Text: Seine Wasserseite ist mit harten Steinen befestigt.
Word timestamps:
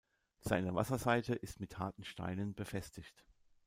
Seine 0.39 0.73
Wasserseite 0.73 1.35
ist 1.35 1.59
mit 1.59 1.77
harten 1.77 2.03
Steinen 2.05 2.55
befestigt. 2.55 3.23